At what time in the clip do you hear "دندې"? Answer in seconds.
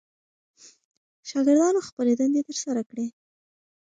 2.19-2.41